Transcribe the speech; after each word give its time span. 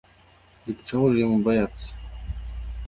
Дык 0.69 0.77
чаго 0.91 1.05
ж 1.11 1.21
яму 1.25 1.37
баяцца? 1.47 1.87